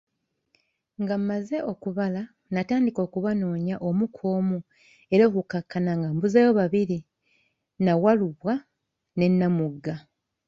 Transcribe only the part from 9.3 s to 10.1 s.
Namugga.